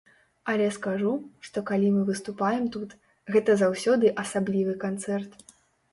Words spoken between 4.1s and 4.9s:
асаблівы